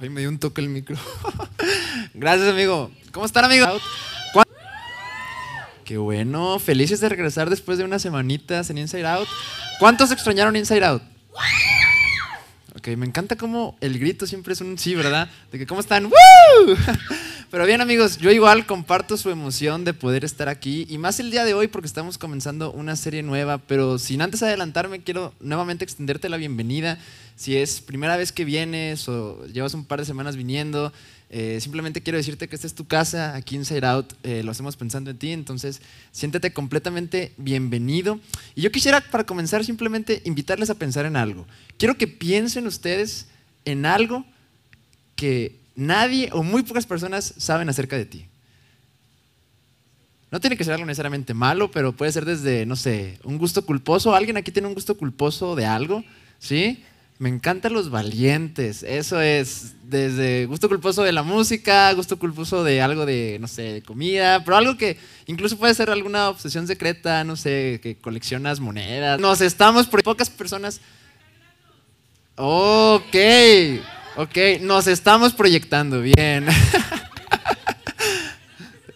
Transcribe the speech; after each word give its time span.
Hoy 0.00 0.10
me 0.10 0.20
dio 0.20 0.28
un 0.28 0.38
toque 0.38 0.60
el 0.60 0.68
micro. 0.68 0.96
Gracias, 2.14 2.48
amigo. 2.48 2.92
¿Cómo 3.10 3.26
están, 3.26 3.44
amigo? 3.44 3.66
Qué 5.84 5.98
bueno. 5.98 6.60
Felices 6.60 7.00
de 7.00 7.08
regresar 7.08 7.50
después 7.50 7.78
de 7.78 7.84
unas 7.84 8.02
semanitas 8.02 8.70
en 8.70 8.78
Inside 8.78 9.06
Out. 9.06 9.28
¿Cuántos 9.80 10.12
extrañaron 10.12 10.54
Inside 10.54 10.84
Out? 10.84 11.02
Ok, 12.76 12.88
me 12.96 13.06
encanta 13.06 13.34
cómo 13.34 13.76
el 13.80 13.98
grito 13.98 14.24
siempre 14.26 14.52
es 14.52 14.60
un 14.60 14.78
sí, 14.78 14.94
¿verdad? 14.94 15.28
De 15.50 15.58
que, 15.58 15.66
¿cómo 15.66 15.80
están? 15.80 16.04
¡Woo! 16.04 16.76
Pero 17.50 17.64
bien, 17.64 17.80
amigos, 17.80 18.18
yo 18.18 18.30
igual 18.30 18.66
comparto 18.66 19.16
su 19.16 19.30
emoción 19.30 19.82
de 19.82 19.94
poder 19.94 20.22
estar 20.22 20.50
aquí 20.50 20.86
y 20.86 20.98
más 20.98 21.18
el 21.18 21.30
día 21.30 21.46
de 21.46 21.54
hoy 21.54 21.66
porque 21.66 21.86
estamos 21.86 22.18
comenzando 22.18 22.70
una 22.72 22.94
serie 22.94 23.22
nueva. 23.22 23.56
Pero 23.56 23.98
sin 23.98 24.20
antes 24.20 24.42
adelantarme, 24.42 25.00
quiero 25.00 25.32
nuevamente 25.40 25.82
extenderte 25.82 26.28
la 26.28 26.36
bienvenida. 26.36 26.98
Si 27.36 27.56
es 27.56 27.80
primera 27.80 28.18
vez 28.18 28.32
que 28.32 28.44
vienes 28.44 29.08
o 29.08 29.46
llevas 29.46 29.72
un 29.72 29.86
par 29.86 29.98
de 29.98 30.04
semanas 30.04 30.36
viniendo, 30.36 30.92
eh, 31.30 31.58
simplemente 31.62 32.02
quiero 32.02 32.18
decirte 32.18 32.48
que 32.48 32.54
esta 32.54 32.66
es 32.66 32.74
tu 32.74 32.86
casa, 32.86 33.34
aquí 33.34 33.56
Inside 33.56 33.86
Out, 33.86 34.12
eh, 34.24 34.42
lo 34.42 34.50
hacemos 34.50 34.76
pensando 34.76 35.10
en 35.10 35.16
ti, 35.16 35.32
entonces 35.32 35.80
siéntete 36.12 36.52
completamente 36.52 37.32
bienvenido. 37.38 38.20
Y 38.56 38.60
yo 38.60 38.70
quisiera, 38.70 39.00
para 39.00 39.24
comenzar, 39.24 39.64
simplemente 39.64 40.20
invitarles 40.26 40.68
a 40.68 40.74
pensar 40.74 41.06
en 41.06 41.16
algo. 41.16 41.46
Quiero 41.78 41.96
que 41.96 42.08
piensen 42.08 42.66
ustedes 42.66 43.26
en 43.64 43.86
algo 43.86 44.26
que 45.16 45.56
nadie 45.78 46.28
o 46.32 46.42
muy 46.42 46.64
pocas 46.64 46.84
personas 46.84 47.34
saben 47.38 47.68
acerca 47.68 47.96
de 47.96 48.04
ti. 48.04 48.26
No 50.30 50.40
tiene 50.40 50.56
que 50.56 50.64
ser 50.64 50.74
algo 50.74 50.84
necesariamente 50.84 51.32
malo, 51.32 51.70
pero 51.70 51.92
puede 51.92 52.12
ser 52.12 52.24
desde, 52.24 52.66
no 52.66 52.76
sé, 52.76 53.18
un 53.24 53.38
gusto 53.38 53.64
culposo. 53.64 54.14
¿Alguien 54.14 54.36
aquí 54.36 54.50
tiene 54.50 54.68
un 54.68 54.74
gusto 54.74 54.96
culposo 54.96 55.54
de 55.54 55.64
algo? 55.64 56.04
¿Sí? 56.38 56.84
Me 57.18 57.28
encantan 57.28 57.72
los 57.72 57.90
valientes. 57.90 58.82
Eso 58.82 59.20
es 59.20 59.74
desde 59.84 60.46
gusto 60.46 60.68
culposo 60.68 61.02
de 61.02 61.12
la 61.12 61.22
música, 61.22 61.92
gusto 61.94 62.18
culposo 62.18 62.62
de 62.64 62.82
algo 62.82 63.06
de, 63.06 63.38
no 63.40 63.46
sé, 63.48 63.62
de 63.62 63.82
comida, 63.82 64.44
pero 64.44 64.56
algo 64.56 64.76
que 64.76 64.98
incluso 65.26 65.56
puede 65.56 65.74
ser 65.74 65.90
alguna 65.90 66.28
obsesión 66.28 66.66
secreta, 66.66 67.24
no 67.24 67.36
sé, 67.36 67.80
que 67.82 67.96
coleccionas 67.96 68.60
monedas. 68.60 69.18
Nos 69.20 69.40
estamos 69.40 69.86
por 69.86 70.02
pocas 70.02 70.28
personas. 70.28 70.80
Ok, 72.36 73.16
ok, 74.18 74.36
nos 74.62 74.88
estamos 74.88 75.32
proyectando, 75.32 76.02
bien. 76.02 76.46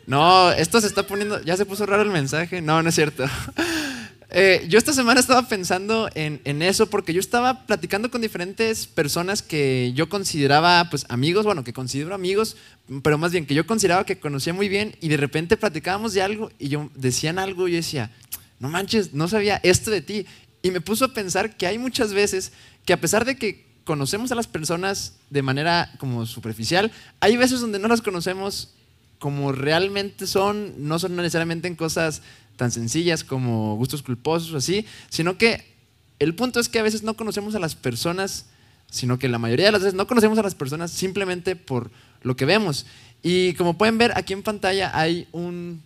No, 0.04 0.50
esto 0.50 0.78
se 0.78 0.88
está 0.88 1.06
poniendo, 1.06 1.40
ya 1.42 1.56
se 1.56 1.64
puso 1.64 1.86
raro 1.86 2.02
el 2.02 2.10
mensaje. 2.10 2.60
No, 2.60 2.82
no 2.82 2.88
es 2.88 2.94
cierto. 2.94 3.24
Eh, 4.34 4.64
yo 4.66 4.78
esta 4.78 4.94
semana 4.94 5.20
estaba 5.20 5.46
pensando 5.46 6.08
en, 6.14 6.62
eso 6.62 6.88
porque 6.88 7.12
yo 7.12 7.20
estaba 7.20 7.66
platicando 7.66 8.10
con 8.10 8.22
diferentes 8.22 8.86
personas 8.86 9.42
que 9.42 9.92
yo 9.94 10.08
consideraba 10.08 10.88
pues 10.88 11.04
amigos, 11.10 11.44
bueno, 11.44 11.64
que 11.64 11.74
considero 11.74 12.14
amigos, 12.14 12.56
pero 13.02 13.18
más 13.18 13.32
bien 13.32 13.44
que 13.44 13.52
yo 13.52 13.66
consideraba 13.66 14.06
que 14.06 14.18
conocía 14.18 14.54
muy 14.54 14.70
bien 14.70 14.96
y 15.02 15.10
de 15.10 15.18
repente 15.18 15.58
platicábamos 15.58 16.14
de 16.14 16.22
algo 16.22 16.50
y 16.58 16.68
yo 16.68 16.88
decían 16.94 17.38
algo 17.38 17.68
y 17.68 17.72
yo 17.72 17.76
decía, 17.76 18.10
no 18.58 18.70
manches, 18.70 19.12
no 19.12 19.28
sabía 19.28 19.60
esto 19.62 19.90
de 19.90 20.00
ti. 20.00 20.26
Y 20.62 20.70
me 20.70 20.80
puso 20.80 21.04
a 21.04 21.12
pensar 21.12 21.54
que 21.54 21.66
hay 21.66 21.76
muchas 21.76 22.14
veces 22.14 22.52
que 22.86 22.94
a 22.94 23.00
pesar 23.02 23.26
de 23.26 23.36
que 23.36 23.71
conocemos 23.84 24.33
a 24.33 24.34
las 24.34 24.47
personas 24.47 25.16
de 25.30 25.42
manera 25.42 25.92
como 25.98 26.27
superficial, 26.27 26.92
hay 27.20 27.36
veces 27.36 27.61
donde 27.61 27.78
no 27.78 27.89
las 27.89 28.02
conocemos 28.02 28.74
como 29.19 29.52
realmente 29.52 30.27
son, 30.27 30.74
no 30.78 30.98
son 30.98 31.14
necesariamente 31.14 31.69
en 31.69 31.77
cosas 31.77 32.22
tan 32.56 32.70
sencillas 32.70 33.24
como 33.24 33.77
gustos 33.77 34.02
culposos 34.02 34.52
o 34.52 34.56
así, 34.56 34.86
sino 35.11 35.39
que 35.39 35.64
el 36.19 36.34
punto 36.34 36.61
es 36.61 36.69
que 36.69 36.78
a 36.78 36.83
veces 36.83 37.02
no 37.02 37.14
conocemos 37.14 37.55
a 37.55 37.58
las 37.58 37.74
personas, 37.74 38.47
sino 38.91 39.19
que 39.19 39.28
la 39.28 39.39
mayoría 39.39 39.66
de 39.66 39.72
las 39.72 39.83
veces 39.83 39.94
no 39.94 40.06
conocemos 40.06 40.39
a 40.39 40.42
las 40.42 40.55
personas 40.55 40.91
simplemente 40.91 41.56
por 41.56 41.91
lo 42.22 42.36
que 42.36 42.44
vemos. 42.44 42.86
Y 43.22 43.55
como 43.55 43.78
pueden 43.78 43.98
ver 43.98 44.12
aquí 44.17 44.33
en 44.33 44.42
pantalla 44.42 44.91
hay 44.92 45.28
un... 45.33 45.83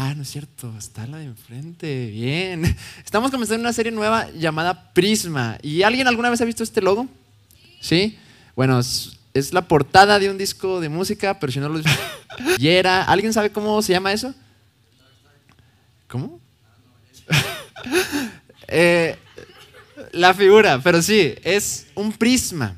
Ah, 0.00 0.14
no 0.14 0.22
es 0.22 0.30
cierto, 0.30 0.72
está 0.78 1.08
la 1.08 1.18
de 1.18 1.24
enfrente, 1.24 2.06
bien. 2.12 2.76
Estamos 3.04 3.32
comenzando 3.32 3.62
una 3.62 3.72
serie 3.72 3.90
nueva 3.90 4.30
llamada 4.30 4.92
Prisma. 4.94 5.58
¿Y 5.60 5.82
alguien 5.82 6.06
alguna 6.06 6.30
vez 6.30 6.40
ha 6.40 6.44
visto 6.44 6.62
este 6.62 6.80
logo? 6.80 7.08
¿Sí? 7.80 8.16
Bueno, 8.54 8.78
es 8.78 9.52
la 9.52 9.66
portada 9.66 10.20
de 10.20 10.30
un 10.30 10.38
disco 10.38 10.80
de 10.80 10.88
música, 10.88 11.40
pero 11.40 11.50
si 11.50 11.58
no 11.58 11.68
lo... 11.68 11.80
y 12.58 12.68
era... 12.68 13.02
¿Alguien 13.02 13.32
sabe 13.32 13.50
cómo 13.50 13.82
se 13.82 13.92
llama 13.92 14.12
eso? 14.12 14.32
¿Cómo? 16.06 16.40
Eh, 18.70 19.16
la 20.12 20.34
figura, 20.34 20.78
pero 20.84 21.00
sí, 21.00 21.34
es 21.42 21.86
un 21.94 22.12
prisma. 22.12 22.76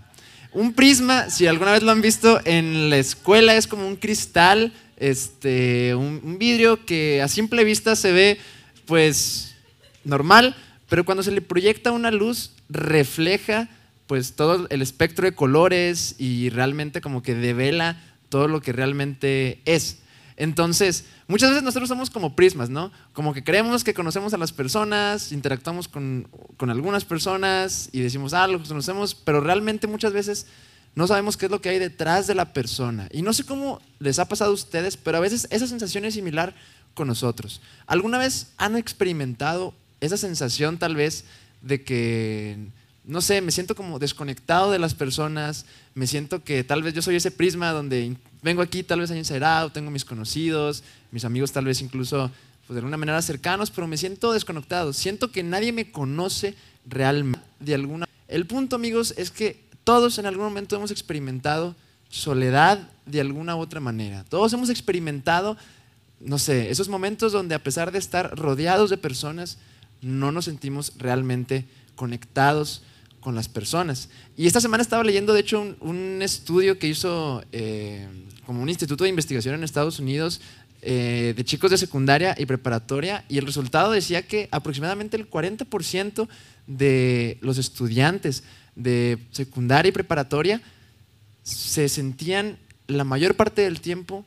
Un 0.52 0.72
prisma, 0.72 1.28
si 1.28 1.48
alguna 1.48 1.72
vez 1.72 1.82
lo 1.82 1.90
han 1.90 2.00
visto 2.00 2.40
en 2.44 2.88
la 2.88 2.96
escuela, 2.96 3.56
es 3.56 3.66
como 3.66 3.86
un 3.86 3.96
cristal, 3.96 4.72
este, 5.00 5.94
un, 5.96 6.38
vidrio 6.38 6.84
que 6.86 7.20
a 7.22 7.28
simple 7.28 7.64
vista 7.64 7.96
se 7.96 8.12
ve, 8.12 8.38
pues, 8.86 9.56
normal, 10.04 10.54
pero 10.88 11.04
cuando 11.04 11.24
se 11.24 11.32
le 11.32 11.40
proyecta 11.40 11.90
una 11.90 12.12
luz, 12.12 12.52
refleja, 12.68 13.68
pues, 14.06 14.34
todo 14.34 14.66
el 14.70 14.82
espectro 14.82 15.24
de 15.24 15.34
colores 15.34 16.14
y 16.18 16.50
realmente 16.50 17.00
como 17.00 17.22
que 17.22 17.34
devela 17.34 18.00
todo 18.28 18.46
lo 18.46 18.60
que 18.60 18.72
realmente 18.72 19.60
es. 19.64 19.98
Entonces, 20.36 21.04
muchas 21.28 21.50
veces 21.50 21.62
nosotros 21.62 21.88
somos 21.88 22.08
como 22.08 22.34
prismas, 22.34 22.70
¿no? 22.70 22.90
Como 23.12 23.34
que 23.34 23.44
creemos 23.44 23.84
que 23.84 23.92
conocemos 23.92 24.32
a 24.32 24.38
las 24.38 24.52
personas, 24.52 25.32
interactuamos 25.32 25.86
con, 25.86 26.28
algunas 26.60 27.04
personas 27.04 27.90
y 27.92 28.00
decimos, 28.00 28.32
ah, 28.32 28.46
lo 28.46 28.62
conocemos, 28.62 29.14
pero 29.14 29.40
realmente 29.40 29.86
muchas 29.86 30.14
veces 30.14 30.46
no 30.94 31.06
sabemos 31.06 31.36
qué 31.36 31.46
es 31.46 31.50
lo 31.50 31.60
que 31.60 31.68
hay 31.68 31.78
detrás 31.78 32.26
de 32.26 32.34
la 32.34 32.52
persona. 32.52 33.08
Y 33.12 33.22
no 33.22 33.32
sé 33.32 33.44
cómo 33.44 33.80
les 33.98 34.18
ha 34.18 34.28
pasado 34.28 34.50
a 34.50 34.54
ustedes, 34.54 34.96
pero 34.96 35.18
a 35.18 35.20
veces 35.20 35.46
esa 35.50 35.66
sensación 35.66 36.04
es 36.04 36.14
similar 36.14 36.54
con 36.94 37.08
nosotros. 37.08 37.60
¿Alguna 37.86 38.18
vez 38.18 38.48
han 38.56 38.76
experimentado 38.76 39.74
esa 40.00 40.16
sensación 40.16 40.78
tal 40.78 40.96
vez 40.96 41.24
de 41.62 41.82
que, 41.82 42.58
no 43.04 43.20
sé, 43.20 43.40
me 43.40 43.52
siento 43.52 43.74
como 43.74 43.98
desconectado 43.98 44.70
de 44.70 44.78
las 44.78 44.94
personas, 44.94 45.66
me 45.94 46.06
siento 46.06 46.42
que 46.42 46.64
tal 46.64 46.82
vez 46.82 46.94
yo 46.94 47.02
soy 47.02 47.16
ese 47.16 47.30
prisma 47.30 47.72
donde 47.72 48.16
vengo 48.42 48.62
aquí 48.62 48.82
tal 48.82 49.00
vez 49.00 49.10
a 49.10 49.16
encerrado, 49.16 49.70
tengo 49.70 49.90
mis 49.90 50.04
conocidos, 50.04 50.82
mis 51.10 51.24
amigos 51.24 51.52
tal 51.52 51.66
vez 51.66 51.82
incluso 51.82 52.30
pues, 52.66 52.74
de 52.74 52.80
alguna 52.80 52.96
manera 52.96 53.20
cercanos, 53.22 53.70
pero 53.70 53.86
me 53.86 53.96
siento 53.96 54.32
desconectado. 54.32 54.92
Siento 54.92 55.30
que 55.30 55.42
nadie 55.42 55.72
me 55.72 55.90
conoce 55.90 56.54
realmente 56.86 57.44
de 57.60 57.74
alguna 57.74 58.08
El 58.26 58.46
punto, 58.46 58.76
amigos, 58.76 59.14
es 59.16 59.30
que 59.30 59.60
todos 59.90 60.20
en 60.20 60.26
algún 60.26 60.44
momento 60.44 60.76
hemos 60.76 60.92
experimentado 60.92 61.74
soledad 62.08 62.88
de 63.06 63.20
alguna 63.20 63.56
u 63.56 63.58
otra 63.58 63.80
manera. 63.80 64.22
Todos 64.22 64.52
hemos 64.52 64.70
experimentado, 64.70 65.56
no 66.20 66.38
sé, 66.38 66.70
esos 66.70 66.88
momentos 66.88 67.32
donde 67.32 67.56
a 67.56 67.58
pesar 67.64 67.90
de 67.90 67.98
estar 67.98 68.38
rodeados 68.38 68.88
de 68.90 68.98
personas, 68.98 69.58
no 70.00 70.30
nos 70.30 70.44
sentimos 70.44 70.92
realmente 70.96 71.66
conectados 71.96 72.84
con 73.18 73.34
las 73.34 73.48
personas. 73.48 74.10
Y 74.36 74.46
esta 74.46 74.60
semana 74.60 74.80
estaba 74.80 75.02
leyendo, 75.02 75.32
de 75.32 75.40
hecho, 75.40 75.74
un, 75.80 76.20
estudio 76.22 76.78
que 76.78 76.86
hizo 76.86 77.42
eh, 77.50 78.06
como 78.46 78.62
un 78.62 78.68
instituto 78.68 79.02
de 79.02 79.10
investigación 79.10 79.56
en 79.56 79.64
Estados 79.64 79.98
Unidos 79.98 80.40
eh, 80.82 81.34
de 81.36 81.44
chicos 81.44 81.72
de 81.72 81.78
secundaria 81.78 82.36
y 82.38 82.46
preparatoria, 82.46 83.24
y 83.28 83.38
el 83.38 83.46
resultado 83.46 83.90
decía 83.90 84.22
que 84.22 84.48
aproximadamente 84.52 85.16
el 85.16 85.28
40% 85.28 86.28
de 86.68 87.38
los 87.40 87.58
estudiantes 87.58 88.44
de 88.82 89.18
secundaria 89.30 89.90
y 89.90 89.92
preparatoria 89.92 90.60
se 91.42 91.88
sentían 91.88 92.58
la 92.86 93.04
mayor 93.04 93.34
parte 93.34 93.62
del 93.62 93.80
tiempo 93.80 94.24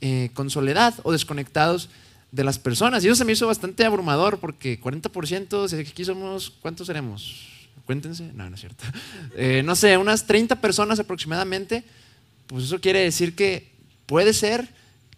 eh, 0.00 0.30
con 0.34 0.50
soledad 0.50 0.94
o 1.02 1.12
desconectados 1.12 1.88
de 2.30 2.44
las 2.44 2.58
personas. 2.58 3.04
Y 3.04 3.08
eso 3.08 3.16
se 3.16 3.24
me 3.24 3.32
hizo 3.32 3.46
bastante 3.46 3.84
abrumador 3.84 4.38
porque 4.38 4.80
40%, 4.80 5.68
si 5.68 5.76
aquí 5.76 6.04
somos, 6.04 6.50
¿cuántos 6.50 6.86
seremos? 6.86 7.52
cuéntense, 7.84 8.30
no, 8.34 8.48
no 8.48 8.54
es 8.54 8.60
cierto, 8.60 8.84
eh, 9.36 9.62
no 9.64 9.74
sé, 9.74 9.96
unas 9.96 10.26
30 10.26 10.60
personas 10.60 10.98
aproximadamente, 10.98 11.84
pues 12.46 12.64
eso 12.64 12.80
quiere 12.80 13.00
decir 13.00 13.34
que 13.34 13.70
puede 14.06 14.32
ser 14.32 14.68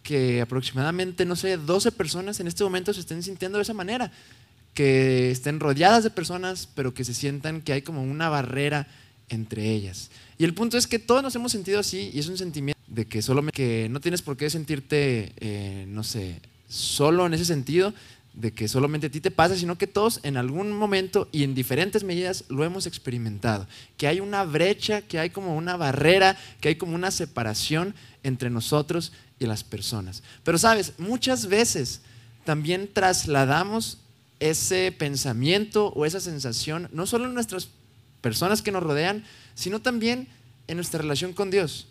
que 0.03 0.41
aproximadamente, 0.41 1.25
no 1.25 1.35
sé, 1.35 1.57
12 1.57 1.91
personas 1.91 2.39
en 2.39 2.47
este 2.47 2.63
momento 2.63 2.93
se 2.93 2.99
estén 2.99 3.23
sintiendo 3.23 3.57
de 3.57 3.63
esa 3.63 3.73
manera, 3.73 4.11
que 4.75 5.31
estén 5.31 5.59
rodeadas 5.59 6.03
de 6.03 6.11
personas, 6.11 6.69
pero 6.75 6.93
que 6.93 7.03
se 7.03 7.15
sientan 7.15 7.61
que 7.61 7.73
hay 7.73 7.81
como 7.81 8.03
una 8.03 8.29
barrera 8.29 8.87
entre 9.29 9.71
ellas. 9.71 10.11
Y 10.37 10.43
el 10.43 10.53
punto 10.53 10.77
es 10.77 10.85
que 10.85 10.99
todos 10.99 11.23
nos 11.23 11.33
hemos 11.35 11.51
sentido 11.51 11.79
así 11.79 12.11
y 12.13 12.19
es 12.19 12.27
un 12.27 12.37
sentimiento 12.37 12.79
de 12.85 13.05
que 13.05 13.21
solo 13.21 13.43
que 13.47 13.87
no 13.89 14.01
tienes 14.01 14.21
por 14.21 14.37
qué 14.37 14.49
sentirte, 14.49 15.31
eh, 15.37 15.85
no 15.87 16.03
sé, 16.03 16.41
solo 16.67 17.25
en 17.25 17.33
ese 17.33 17.45
sentido, 17.45 17.93
de 18.33 18.51
que 18.51 18.67
solamente 18.67 19.07
a 19.07 19.09
ti 19.09 19.21
te 19.21 19.31
pasa, 19.31 19.55
sino 19.55 19.77
que 19.77 19.87
todos 19.87 20.19
en 20.23 20.35
algún 20.35 20.73
momento 20.73 21.29
y 21.31 21.43
en 21.43 21.55
diferentes 21.55 22.03
medidas 22.03 22.43
lo 22.49 22.65
hemos 22.65 22.85
experimentado. 22.85 23.65
Que 23.95 24.07
hay 24.07 24.19
una 24.19 24.43
brecha, 24.43 25.01
que 25.01 25.19
hay 25.19 25.29
como 25.29 25.55
una 25.55 25.77
barrera, 25.77 26.37
que 26.59 26.67
hay 26.67 26.75
como 26.75 26.95
una 26.95 27.11
separación 27.11 27.95
entre 28.23 28.49
nosotros 28.49 29.13
y 29.39 29.45
las 29.45 29.63
personas. 29.63 30.21
Pero 30.43 30.57
sabes, 30.57 30.93
muchas 30.97 31.47
veces 31.47 32.01
también 32.43 32.89
trasladamos 32.91 33.99
ese 34.39 34.91
pensamiento 34.91 35.87
o 35.95 36.05
esa 36.05 36.19
sensación, 36.19 36.89
no 36.91 37.07
solo 37.07 37.25
en 37.25 37.33
nuestras 37.33 37.69
personas 38.21 38.61
que 38.61 38.71
nos 38.71 38.83
rodean, 38.83 39.23
sino 39.53 39.81
también 39.81 40.27
en 40.67 40.77
nuestra 40.77 41.01
relación 41.01 41.33
con 41.33 41.51
Dios. 41.51 41.87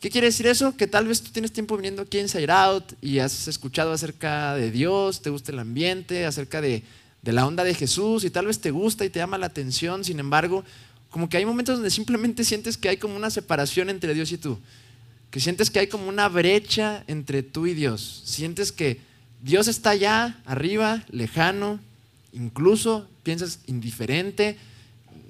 ¿Qué 0.00 0.10
quiere 0.10 0.26
decir 0.26 0.46
eso? 0.46 0.76
Que 0.76 0.86
tal 0.86 1.06
vez 1.06 1.22
tú 1.22 1.30
tienes 1.30 1.52
tiempo 1.52 1.76
viniendo 1.76 2.02
aquí 2.02 2.18
en 2.18 2.28
Side 2.28 2.50
Out 2.50 2.92
y 3.00 3.20
has 3.20 3.48
escuchado 3.48 3.92
acerca 3.92 4.54
de 4.54 4.70
Dios, 4.70 5.22
te 5.22 5.30
gusta 5.30 5.52
el 5.52 5.58
ambiente, 5.58 6.26
acerca 6.26 6.60
de, 6.60 6.82
de 7.22 7.32
la 7.32 7.46
onda 7.46 7.64
de 7.64 7.74
Jesús 7.74 8.24
y 8.24 8.30
tal 8.30 8.46
vez 8.46 8.60
te 8.60 8.70
gusta 8.70 9.04
y 9.04 9.10
te 9.10 9.18
llama 9.18 9.38
la 9.38 9.46
atención, 9.46 10.04
sin 10.04 10.20
embargo, 10.20 10.62
como 11.08 11.28
que 11.28 11.38
hay 11.38 11.46
momentos 11.46 11.76
donde 11.76 11.90
simplemente 11.90 12.44
sientes 12.44 12.76
que 12.76 12.90
hay 12.90 12.96
como 12.98 13.16
una 13.16 13.30
separación 13.30 13.88
entre 13.88 14.12
Dios 14.12 14.30
y 14.32 14.36
tú, 14.36 14.58
que 15.30 15.40
sientes 15.40 15.70
que 15.70 15.78
hay 15.78 15.86
como 15.86 16.08
una 16.08 16.28
brecha 16.28 17.02
entre 17.06 17.42
tú 17.42 17.66
y 17.66 17.72
Dios, 17.72 18.22
sientes 18.26 18.72
que 18.72 19.00
Dios 19.44 19.68
está 19.68 19.90
allá, 19.90 20.40
arriba, 20.46 21.04
lejano, 21.10 21.78
incluso 22.32 23.06
piensas 23.22 23.58
indiferente, 23.66 24.56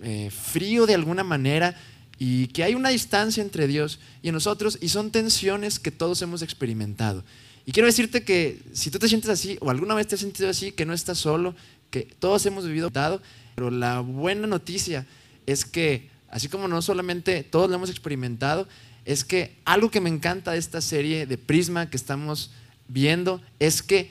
eh, 0.04 0.30
frío 0.30 0.86
de 0.86 0.94
alguna 0.94 1.24
manera, 1.24 1.76
y 2.16 2.46
que 2.46 2.62
hay 2.62 2.76
una 2.76 2.90
distancia 2.90 3.42
entre 3.42 3.66
Dios 3.66 3.98
y 4.22 4.30
nosotros, 4.30 4.78
y 4.80 4.90
son 4.90 5.10
tensiones 5.10 5.80
que 5.80 5.90
todos 5.90 6.22
hemos 6.22 6.42
experimentado. 6.42 7.24
Y 7.66 7.72
quiero 7.72 7.88
decirte 7.88 8.22
que 8.22 8.62
si 8.72 8.92
tú 8.92 9.00
te 9.00 9.08
sientes 9.08 9.30
así, 9.30 9.58
o 9.60 9.68
alguna 9.68 9.96
vez 9.96 10.06
te 10.06 10.14
has 10.14 10.20
sentido 10.20 10.48
así, 10.48 10.70
que 10.70 10.86
no 10.86 10.92
estás 10.92 11.18
solo, 11.18 11.56
que 11.90 12.02
todos 12.20 12.46
hemos 12.46 12.64
vivido 12.64 12.90
dado, 12.90 13.20
pero 13.56 13.68
la 13.68 13.98
buena 13.98 14.46
noticia 14.46 15.06
es 15.44 15.64
que, 15.64 16.08
así 16.30 16.46
como 16.46 16.68
no 16.68 16.80
solamente 16.82 17.42
todos 17.42 17.68
lo 17.68 17.74
hemos 17.74 17.90
experimentado, 17.90 18.68
es 19.06 19.24
que 19.24 19.56
algo 19.64 19.90
que 19.90 20.00
me 20.00 20.08
encanta 20.08 20.52
de 20.52 20.58
esta 20.58 20.80
serie 20.80 21.26
de 21.26 21.36
Prisma 21.36 21.90
que 21.90 21.96
estamos 21.96 22.52
viendo 22.88 23.40
es 23.58 23.82
que 23.82 24.10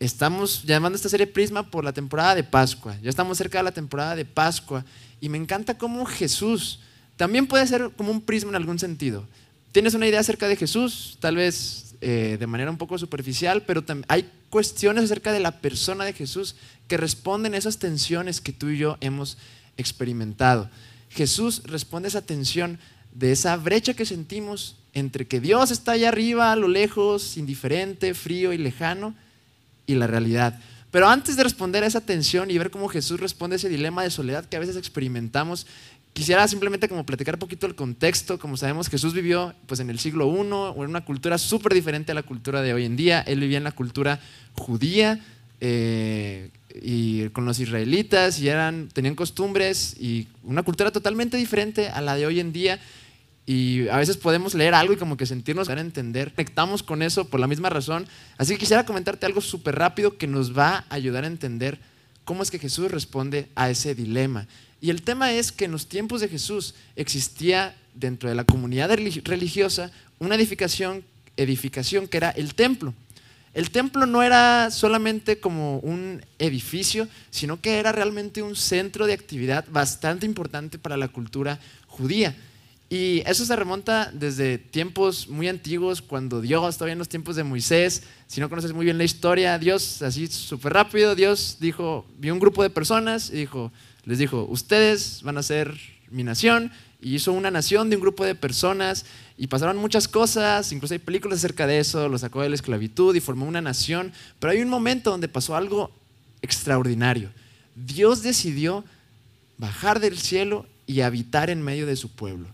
estamos 0.00 0.62
llamando 0.64 0.96
esta 0.96 1.08
serie 1.08 1.26
Prisma 1.26 1.70
por 1.70 1.84
la 1.84 1.92
temporada 1.92 2.34
de 2.34 2.44
Pascua. 2.44 2.96
Ya 3.02 3.10
estamos 3.10 3.38
cerca 3.38 3.58
de 3.58 3.64
la 3.64 3.72
temporada 3.72 4.16
de 4.16 4.24
Pascua 4.24 4.84
y 5.20 5.28
me 5.28 5.38
encanta 5.38 5.76
cómo 5.76 6.04
Jesús 6.06 6.80
también 7.16 7.46
puede 7.46 7.66
ser 7.66 7.90
como 7.96 8.12
un 8.12 8.20
prisma 8.20 8.50
en 8.50 8.56
algún 8.56 8.78
sentido. 8.78 9.26
Tienes 9.72 9.94
una 9.94 10.06
idea 10.06 10.20
acerca 10.20 10.46
de 10.48 10.56
Jesús, 10.56 11.18
tal 11.20 11.36
vez 11.36 11.96
eh, 12.00 12.36
de 12.38 12.46
manera 12.46 12.70
un 12.70 12.78
poco 12.78 12.96
superficial, 12.96 13.62
pero 13.62 13.84
hay 14.06 14.30
cuestiones 14.50 15.04
acerca 15.04 15.32
de 15.32 15.40
la 15.40 15.60
persona 15.60 16.04
de 16.04 16.12
Jesús 16.12 16.54
que 16.86 16.96
responden 16.96 17.54
a 17.54 17.58
esas 17.58 17.78
tensiones 17.78 18.40
que 18.40 18.52
tú 18.52 18.68
y 18.68 18.78
yo 18.78 18.96
hemos 19.00 19.36
experimentado. 19.76 20.70
Jesús 21.10 21.62
responde 21.64 22.06
a 22.06 22.10
esa 22.10 22.22
tensión 22.22 22.78
de 23.12 23.32
esa 23.32 23.56
brecha 23.56 23.94
que 23.94 24.06
sentimos 24.06 24.76
entre 24.98 25.26
que 25.26 25.40
Dios 25.40 25.70
está 25.70 25.92
allá 25.92 26.08
arriba, 26.08 26.52
a 26.52 26.56
lo 26.56 26.68
lejos, 26.68 27.36
indiferente, 27.36 28.14
frío 28.14 28.52
y 28.52 28.58
lejano, 28.58 29.14
y 29.86 29.94
la 29.94 30.06
realidad. 30.06 30.60
Pero 30.90 31.08
antes 31.08 31.36
de 31.36 31.42
responder 31.42 31.84
a 31.84 31.86
esa 31.86 32.00
tensión 32.00 32.50
y 32.50 32.58
ver 32.58 32.70
cómo 32.70 32.88
Jesús 32.88 33.20
responde 33.20 33.54
a 33.54 33.58
ese 33.58 33.68
dilema 33.68 34.02
de 34.02 34.10
soledad 34.10 34.46
que 34.46 34.56
a 34.56 34.60
veces 34.60 34.76
experimentamos, 34.76 35.66
quisiera 36.12 36.48
simplemente 36.48 36.88
como 36.88 37.04
platicar 37.04 37.34
un 37.34 37.40
poquito 37.40 37.66
el 37.66 37.74
contexto. 37.74 38.38
Como 38.38 38.56
sabemos, 38.56 38.88
Jesús 38.88 39.12
vivió 39.12 39.54
pues, 39.66 39.80
en 39.80 39.90
el 39.90 39.98
siglo 39.98 40.26
I, 40.26 40.40
en 40.40 40.90
una 40.90 41.04
cultura 41.04 41.38
súper 41.38 41.74
diferente 41.74 42.12
a 42.12 42.14
la 42.14 42.22
cultura 42.22 42.62
de 42.62 42.72
hoy 42.72 42.84
en 42.84 42.96
día. 42.96 43.20
Él 43.20 43.40
vivía 43.40 43.58
en 43.58 43.64
la 43.64 43.72
cultura 43.72 44.18
judía 44.54 45.20
eh, 45.60 46.50
y 46.80 47.28
con 47.30 47.44
los 47.44 47.60
israelitas 47.60 48.40
y 48.40 48.48
eran, 48.48 48.88
tenían 48.88 49.14
costumbres 49.14 49.96
y 50.00 50.28
una 50.42 50.62
cultura 50.62 50.90
totalmente 50.90 51.36
diferente 51.36 51.88
a 51.88 52.00
la 52.00 52.16
de 52.16 52.26
hoy 52.26 52.40
en 52.40 52.52
día. 52.52 52.80
Y 53.48 53.88
a 53.88 53.96
veces 53.96 54.18
podemos 54.18 54.52
leer 54.52 54.74
algo 54.74 54.92
y 54.92 54.98
como 54.98 55.16
que 55.16 55.24
sentirnos, 55.24 55.70
a 55.70 55.80
entender, 55.80 56.34
conectamos 56.34 56.82
con 56.82 57.00
eso 57.00 57.28
por 57.28 57.40
la 57.40 57.46
misma 57.46 57.70
razón. 57.70 58.06
Así 58.36 58.52
que 58.52 58.58
quisiera 58.58 58.84
comentarte 58.84 59.24
algo 59.24 59.40
súper 59.40 59.76
rápido 59.76 60.18
que 60.18 60.26
nos 60.26 60.56
va 60.56 60.84
a 60.90 60.94
ayudar 60.94 61.24
a 61.24 61.28
entender 61.28 61.78
cómo 62.26 62.42
es 62.42 62.50
que 62.50 62.58
Jesús 62.58 62.90
responde 62.90 63.48
a 63.54 63.70
ese 63.70 63.94
dilema. 63.94 64.46
Y 64.82 64.90
el 64.90 65.00
tema 65.00 65.32
es 65.32 65.50
que 65.50 65.64
en 65.64 65.72
los 65.72 65.86
tiempos 65.86 66.20
de 66.20 66.28
Jesús 66.28 66.74
existía 66.94 67.74
dentro 67.94 68.28
de 68.28 68.34
la 68.34 68.44
comunidad 68.44 68.90
religiosa 68.90 69.92
una 70.18 70.34
edificación, 70.34 71.02
edificación 71.38 72.06
que 72.06 72.18
era 72.18 72.28
el 72.28 72.54
templo. 72.54 72.92
El 73.54 73.70
templo 73.70 74.04
no 74.04 74.22
era 74.22 74.70
solamente 74.70 75.40
como 75.40 75.78
un 75.78 76.22
edificio, 76.38 77.08
sino 77.30 77.62
que 77.62 77.78
era 77.78 77.92
realmente 77.92 78.42
un 78.42 78.56
centro 78.56 79.06
de 79.06 79.14
actividad 79.14 79.64
bastante 79.70 80.26
importante 80.26 80.78
para 80.78 80.98
la 80.98 81.08
cultura 81.08 81.58
judía. 81.86 82.36
Y 82.90 83.22
eso 83.26 83.44
se 83.44 83.54
remonta 83.54 84.10
desde 84.14 84.56
tiempos 84.56 85.28
muy 85.28 85.46
antiguos, 85.48 86.00
cuando 86.00 86.40
Dios, 86.40 86.78
todavía 86.78 86.94
en 86.94 86.98
los 86.98 87.08
tiempos 87.08 87.36
de 87.36 87.44
Moisés, 87.44 88.02
si 88.26 88.40
no 88.40 88.48
conoces 88.48 88.72
muy 88.72 88.86
bien 88.86 88.96
la 88.96 89.04
historia, 89.04 89.58
Dios, 89.58 90.00
así 90.00 90.26
súper 90.26 90.72
rápido, 90.72 91.14
Dios 91.14 91.58
dijo, 91.60 92.06
vio 92.18 92.32
un 92.32 92.40
grupo 92.40 92.62
de 92.62 92.70
personas 92.70 93.28
y 93.28 93.34
dijo, 93.34 93.70
les 94.04 94.16
dijo, 94.16 94.46
ustedes 94.48 95.20
van 95.22 95.36
a 95.36 95.42
ser 95.42 95.78
mi 96.10 96.22
nación, 96.22 96.72
y 97.00 97.14
hizo 97.14 97.32
una 97.32 97.50
nación 97.50 97.90
de 97.90 97.96
un 97.96 98.02
grupo 98.02 98.24
de 98.24 98.34
personas, 98.34 99.04
y 99.36 99.48
pasaron 99.48 99.76
muchas 99.76 100.08
cosas, 100.08 100.72
incluso 100.72 100.94
hay 100.94 100.98
películas 100.98 101.40
acerca 101.40 101.66
de 101.66 101.80
eso, 101.80 102.08
lo 102.08 102.16
sacó 102.16 102.40
de 102.40 102.48
la 102.48 102.54
esclavitud 102.54 103.14
y 103.14 103.20
formó 103.20 103.44
una 103.44 103.60
nación, 103.60 104.12
pero 104.38 104.52
hay 104.52 104.62
un 104.62 104.70
momento 104.70 105.10
donde 105.10 105.28
pasó 105.28 105.56
algo 105.56 105.90
extraordinario. 106.40 107.28
Dios 107.76 108.22
decidió 108.22 108.82
bajar 109.58 110.00
del 110.00 110.18
cielo 110.18 110.64
y 110.86 111.02
habitar 111.02 111.50
en 111.50 111.60
medio 111.60 111.84
de 111.84 111.94
su 111.94 112.08
pueblo 112.08 112.48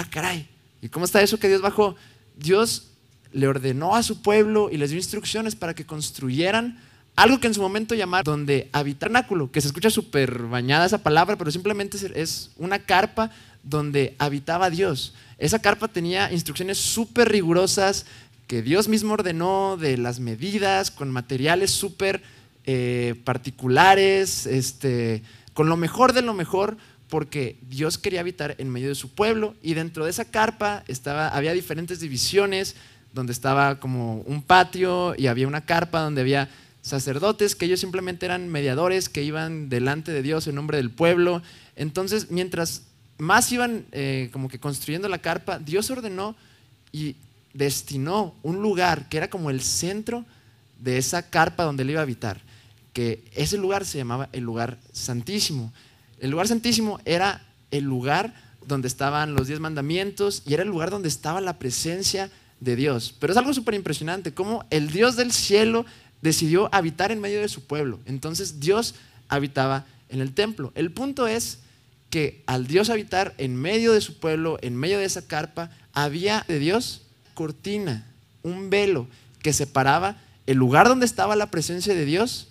ah, 0.00 0.08
caray, 0.10 0.48
¿y 0.80 0.88
cómo 0.88 1.04
está 1.04 1.22
eso 1.22 1.38
que 1.38 1.48
Dios 1.48 1.60
bajó? 1.60 1.96
Dios 2.36 2.88
le 3.32 3.48
ordenó 3.48 3.94
a 3.94 4.02
su 4.02 4.22
pueblo 4.22 4.70
y 4.70 4.76
les 4.76 4.90
dio 4.90 4.98
instrucciones 4.98 5.54
para 5.54 5.74
que 5.74 5.84
construyeran 5.84 6.80
algo 7.16 7.40
que 7.40 7.48
en 7.48 7.54
su 7.54 7.60
momento 7.60 7.96
llamaron 7.96 8.24
donde 8.24 8.68
habitanáculo, 8.72 9.50
que 9.50 9.60
se 9.60 9.66
escucha 9.66 9.90
súper 9.90 10.44
bañada 10.44 10.86
esa 10.86 11.02
palabra, 11.02 11.36
pero 11.36 11.50
simplemente 11.50 11.98
es 12.14 12.52
una 12.56 12.78
carpa 12.78 13.32
donde 13.64 14.14
habitaba 14.18 14.70
Dios. 14.70 15.14
Esa 15.36 15.58
carpa 15.58 15.88
tenía 15.88 16.32
instrucciones 16.32 16.78
súper 16.78 17.28
rigurosas 17.28 18.06
que 18.46 18.62
Dios 18.62 18.86
mismo 18.86 19.14
ordenó 19.14 19.76
de 19.76 19.98
las 19.98 20.20
medidas, 20.20 20.92
con 20.92 21.10
materiales 21.10 21.72
súper 21.72 22.22
eh, 22.64 23.14
particulares, 23.24 24.46
este, 24.46 25.22
con 25.54 25.68
lo 25.68 25.76
mejor 25.76 26.12
de 26.12 26.22
lo 26.22 26.34
mejor, 26.34 26.76
porque 27.08 27.56
Dios 27.62 27.98
quería 27.98 28.20
habitar 28.20 28.54
en 28.58 28.68
medio 28.68 28.88
de 28.88 28.94
su 28.94 29.08
pueblo 29.10 29.54
y 29.62 29.74
dentro 29.74 30.04
de 30.04 30.10
esa 30.10 30.24
carpa 30.24 30.84
estaba, 30.88 31.28
había 31.28 31.52
diferentes 31.52 32.00
divisiones 32.00 32.76
donde 33.12 33.32
estaba 33.32 33.80
como 33.80 34.20
un 34.22 34.42
patio 34.42 35.14
y 35.16 35.26
había 35.26 35.48
una 35.48 35.64
carpa 35.64 36.00
donde 36.00 36.20
había 36.20 36.48
sacerdotes 36.82 37.54
que 37.54 37.66
ellos 37.66 37.80
simplemente 37.80 38.26
eran 38.26 38.48
mediadores 38.48 39.08
que 39.08 39.22
iban 39.22 39.68
delante 39.68 40.12
de 40.12 40.22
Dios 40.22 40.46
en 40.46 40.54
nombre 40.54 40.76
del 40.76 40.90
pueblo. 40.90 41.42
Entonces, 41.76 42.30
mientras 42.30 42.82
más 43.18 43.50
iban 43.52 43.84
eh, 43.92 44.30
como 44.32 44.48
que 44.48 44.58
construyendo 44.58 45.08
la 45.08 45.18
carpa, 45.18 45.58
Dios 45.58 45.90
ordenó 45.90 46.36
y 46.92 47.16
destinó 47.52 48.34
un 48.42 48.62
lugar 48.62 49.08
que 49.08 49.16
era 49.16 49.28
como 49.28 49.50
el 49.50 49.60
centro 49.60 50.24
de 50.78 50.98
esa 50.98 51.28
carpa 51.28 51.64
donde 51.64 51.82
él 51.82 51.90
iba 51.90 52.00
a 52.00 52.04
habitar, 52.04 52.40
que 52.92 53.24
ese 53.34 53.58
lugar 53.58 53.84
se 53.84 53.98
llamaba 53.98 54.28
el 54.32 54.44
lugar 54.44 54.78
santísimo. 54.92 55.72
El 56.20 56.30
lugar 56.30 56.48
santísimo 56.48 57.00
era 57.04 57.46
el 57.70 57.84
lugar 57.84 58.34
donde 58.66 58.88
estaban 58.88 59.34
los 59.34 59.48
diez 59.48 59.60
mandamientos 59.60 60.42
y 60.46 60.54
era 60.54 60.62
el 60.62 60.68
lugar 60.68 60.90
donde 60.90 61.08
estaba 61.08 61.40
la 61.40 61.58
presencia 61.58 62.30
de 62.60 62.76
Dios. 62.76 63.14
Pero 63.18 63.32
es 63.32 63.36
algo 63.36 63.54
súper 63.54 63.74
impresionante, 63.74 64.34
cómo 64.34 64.66
el 64.70 64.90
Dios 64.90 65.16
del 65.16 65.32
cielo 65.32 65.86
decidió 66.20 66.68
habitar 66.72 67.12
en 67.12 67.20
medio 67.20 67.40
de 67.40 67.48
su 67.48 67.66
pueblo. 67.66 68.00
Entonces 68.04 68.60
Dios 68.60 68.94
habitaba 69.28 69.86
en 70.08 70.20
el 70.20 70.34
templo. 70.34 70.72
El 70.74 70.90
punto 70.90 71.26
es 71.26 71.60
que 72.10 72.42
al 72.46 72.66
Dios 72.66 72.90
habitar 72.90 73.34
en 73.38 73.56
medio 73.56 73.92
de 73.92 74.00
su 74.00 74.18
pueblo, 74.18 74.58
en 74.62 74.76
medio 74.76 74.98
de 74.98 75.04
esa 75.04 75.26
carpa, 75.26 75.70
había 75.92 76.44
de 76.48 76.58
Dios 76.58 77.02
cortina, 77.34 78.06
un 78.42 78.70
velo 78.70 79.06
que 79.42 79.52
separaba 79.52 80.16
el 80.46 80.56
lugar 80.56 80.88
donde 80.88 81.06
estaba 81.06 81.36
la 81.36 81.50
presencia 81.50 81.94
de 81.94 82.04
Dios 82.04 82.48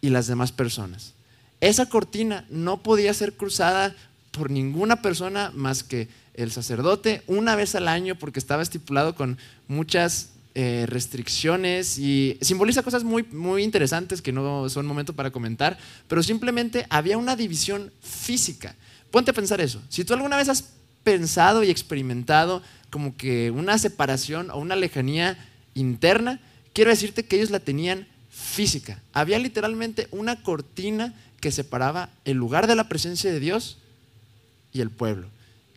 y 0.00 0.10
las 0.10 0.26
demás 0.26 0.52
personas. 0.52 1.14
Esa 1.60 1.88
cortina 1.88 2.44
no 2.50 2.82
podía 2.82 3.12
ser 3.14 3.34
cruzada 3.34 3.94
por 4.30 4.50
ninguna 4.50 5.02
persona 5.02 5.50
más 5.54 5.82
que 5.82 6.08
el 6.34 6.52
sacerdote 6.52 7.22
una 7.26 7.56
vez 7.56 7.74
al 7.74 7.88
año 7.88 8.14
porque 8.14 8.38
estaba 8.38 8.62
estipulado 8.62 9.16
con 9.16 9.38
muchas 9.66 10.30
eh, 10.54 10.86
restricciones 10.88 11.98
y 11.98 12.38
simboliza 12.40 12.82
cosas 12.82 13.04
muy, 13.04 13.24
muy 13.24 13.62
interesantes 13.62 14.22
que 14.22 14.32
no 14.32 14.68
son 14.68 14.86
momento 14.86 15.12
para 15.12 15.30
comentar, 15.30 15.78
pero 16.06 16.22
simplemente 16.22 16.86
había 16.90 17.18
una 17.18 17.36
división 17.36 17.92
física. 18.00 18.76
Ponte 19.10 19.32
a 19.32 19.34
pensar 19.34 19.60
eso. 19.60 19.82
Si 19.88 20.04
tú 20.04 20.14
alguna 20.14 20.36
vez 20.36 20.48
has 20.48 20.64
pensado 21.02 21.64
y 21.64 21.70
experimentado 21.70 22.62
como 22.90 23.16
que 23.16 23.50
una 23.50 23.78
separación 23.78 24.50
o 24.50 24.58
una 24.58 24.76
lejanía 24.76 25.38
interna, 25.74 26.40
quiero 26.72 26.90
decirte 26.90 27.24
que 27.24 27.36
ellos 27.36 27.50
la 27.50 27.60
tenían 27.60 28.06
física. 28.30 29.02
Había 29.12 29.38
literalmente 29.38 30.08
una 30.10 30.42
cortina 30.42 31.14
que 31.40 31.52
separaba 31.52 32.10
el 32.24 32.36
lugar 32.36 32.66
de 32.66 32.74
la 32.74 32.88
presencia 32.88 33.30
de 33.30 33.40
Dios 33.40 33.78
y 34.72 34.80
el 34.80 34.90
pueblo, 34.90 35.28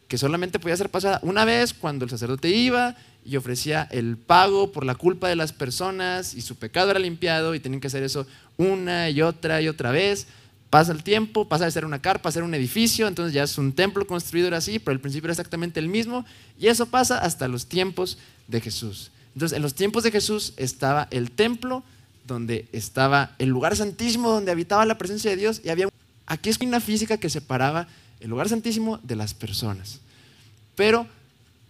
que 0.07 0.17
solamente 0.17 0.59
podía 0.59 0.77
ser 0.77 0.89
pasada 0.89 1.19
una 1.23 1.45
vez 1.45 1.73
cuando 1.73 2.05
el 2.05 2.11
sacerdote 2.11 2.49
iba 2.49 2.95
y 3.23 3.35
ofrecía 3.35 3.87
el 3.91 4.17
pago 4.17 4.71
por 4.71 4.85
la 4.85 4.95
culpa 4.95 5.29
de 5.29 5.35
las 5.35 5.53
personas 5.53 6.33
y 6.33 6.41
su 6.41 6.55
pecado 6.55 6.91
era 6.91 6.99
limpiado 6.99 7.53
y 7.53 7.59
tenían 7.59 7.79
que 7.79 7.87
hacer 7.87 8.03
eso 8.03 8.25
una 8.57 9.09
y 9.09 9.21
otra 9.21 9.61
y 9.61 9.67
otra 9.67 9.91
vez, 9.91 10.27
Pasa 10.71 10.93
el 10.93 11.03
tiempo, 11.03 11.49
pasa 11.49 11.65
de 11.65 11.71
ser 11.71 11.83
una 11.83 12.01
carpa 12.01 12.29
a 12.29 12.31
ser 12.31 12.43
un 12.43 12.55
edificio, 12.55 13.05
entonces 13.05 13.33
ya 13.33 13.43
es 13.43 13.57
un 13.57 13.73
templo 13.73 14.07
construido 14.07 14.47
era 14.47 14.55
así, 14.55 14.79
pero 14.79 14.93
el 14.93 15.01
principio 15.01 15.25
era 15.25 15.33
exactamente 15.33 15.81
el 15.81 15.89
mismo. 15.89 16.25
Y 16.57 16.67
eso 16.67 16.85
pasa 16.85 17.17
hasta 17.17 17.49
los 17.49 17.65
tiempos 17.65 18.17
de 18.47 18.61
Jesús. 18.61 19.11
Entonces, 19.33 19.57
en 19.57 19.63
los 19.63 19.73
tiempos 19.73 20.03
de 20.03 20.11
Jesús 20.11 20.53
estaba 20.55 21.09
el 21.11 21.31
templo, 21.31 21.83
donde 22.25 22.67
estaba 22.71 23.35
el 23.39 23.49
lugar 23.49 23.75
santísimo, 23.75 24.29
donde 24.29 24.51
habitaba 24.51 24.85
la 24.85 24.97
presencia 24.97 25.31
de 25.31 25.37
Dios, 25.37 25.61
y 25.63 25.69
había 25.69 25.89
aquí 26.25 26.49
es 26.49 26.59
una 26.59 26.79
física 26.79 27.17
que 27.17 27.29
separaba 27.29 27.87
el 28.19 28.29
lugar 28.29 28.47
santísimo 28.49 28.99
de 29.03 29.15
las 29.15 29.33
personas. 29.33 29.99
Pero 30.75 31.07